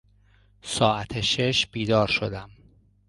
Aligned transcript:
ساعت 0.61 1.21
شش 1.21 1.67
بیدار 1.67 2.07
شدم. 2.07 2.49